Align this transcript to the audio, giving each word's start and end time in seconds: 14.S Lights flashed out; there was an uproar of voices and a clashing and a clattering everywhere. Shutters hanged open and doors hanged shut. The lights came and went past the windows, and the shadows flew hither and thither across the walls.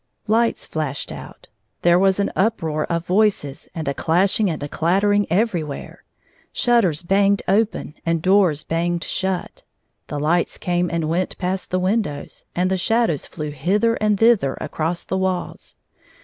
14.S 0.25 0.29
Lights 0.29 0.65
flashed 0.65 1.11
out; 1.11 1.47
there 1.83 1.99
was 1.99 2.19
an 2.19 2.31
uproar 2.35 2.85
of 2.85 3.05
voices 3.05 3.69
and 3.75 3.87
a 3.87 3.93
clashing 3.93 4.49
and 4.49 4.63
a 4.63 4.67
clattering 4.67 5.27
everywhere. 5.29 6.03
Shutters 6.51 7.05
hanged 7.07 7.43
open 7.47 7.93
and 8.03 8.19
doors 8.19 8.65
hanged 8.67 9.03
shut. 9.03 9.61
The 10.07 10.19
lights 10.19 10.57
came 10.57 10.89
and 10.89 11.07
went 11.07 11.37
past 11.37 11.69
the 11.69 11.77
windows, 11.77 12.45
and 12.55 12.71
the 12.71 12.77
shadows 12.77 13.27
flew 13.27 13.51
hither 13.51 13.93
and 13.93 14.17
thither 14.19 14.57
across 14.59 15.03
the 15.03 15.19
walls. 15.19 15.75